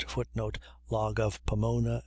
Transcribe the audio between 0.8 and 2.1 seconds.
Log of Pomona.